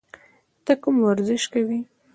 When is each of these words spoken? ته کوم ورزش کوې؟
ته 0.65 0.73
کوم 0.81 0.95
ورزش 1.05 1.43
کوې؟ 1.53 1.79